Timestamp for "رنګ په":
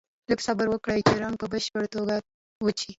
1.23-1.45